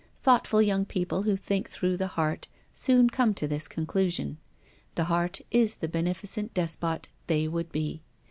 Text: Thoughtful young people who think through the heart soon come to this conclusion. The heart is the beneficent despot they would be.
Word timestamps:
Thoughtful 0.19 0.63
young 0.63 0.83
people 0.85 1.21
who 1.21 1.37
think 1.37 1.69
through 1.69 1.95
the 1.95 2.07
heart 2.17 2.47
soon 2.73 3.11
come 3.11 3.35
to 3.35 3.47
this 3.47 3.67
conclusion. 3.67 4.39
The 4.95 5.03
heart 5.03 5.41
is 5.51 5.77
the 5.77 5.87
beneficent 5.87 6.55
despot 6.55 7.07
they 7.27 7.47
would 7.47 7.71
be. 7.71 8.01